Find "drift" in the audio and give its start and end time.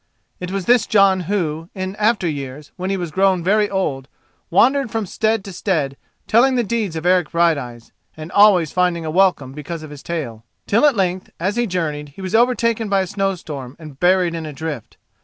14.53-14.97